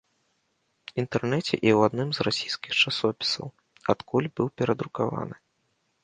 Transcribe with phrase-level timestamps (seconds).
[1.01, 3.47] Інтэрнэце і ў адным з расійскіх часопісаў,
[3.95, 5.35] адкуль быў перадрукаваны.